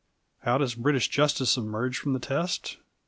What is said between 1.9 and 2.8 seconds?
from the test?